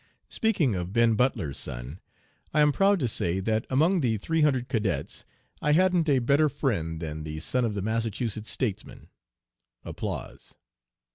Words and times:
Speaking 0.29 0.73
of 0.73 0.93
Ben 0.93 1.13
Butler's 1.13 1.59
son, 1.59 1.99
I 2.55 2.61
am 2.61 2.71
proud 2.71 2.99
to 3.01 3.07
say 3.07 3.39
that 3.39 3.67
among 3.69 4.01
the 4.01 4.17
three 4.17 4.41
hundred 4.41 4.67
cadets 4.67 5.25
I 5.61 5.73
hadn't 5.73 6.09
a 6.09 6.17
better 6.17 6.49
friend 6.49 6.99
than 6.99 7.23
the 7.23 7.39
son 7.39 7.65
of 7.65 7.75
the 7.75 7.83
Massachusetts 7.83 8.49
statesman. 8.49 9.09